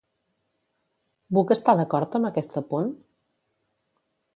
Buch 1.39 1.55
està 1.57 1.77
d'acord 1.83 2.19
amb 2.21 2.31
aquest 2.31 2.59
apunt? 2.67 2.93